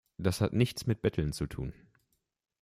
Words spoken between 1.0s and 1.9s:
betteln zu tun.